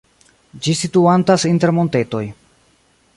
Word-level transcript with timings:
Ĝi 0.67 0.73
situantas 0.79 1.45
inter 1.51 1.75
montetoj. 1.81 2.23